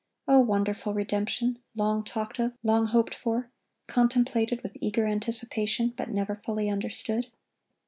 Oh, 0.27 0.39
wonderful 0.39 0.95
redemption! 0.95 1.59
long 1.75 2.03
talked 2.03 2.39
of, 2.39 2.53
long 2.63 2.85
hoped 2.87 3.13
for, 3.13 3.51
contemplated 3.85 4.63
with 4.63 4.75
eager 4.81 5.05
anticipation, 5.05 5.93
but 5.95 6.09
never 6.09 6.41
fully 6.43 6.69
understood. 6.71 7.27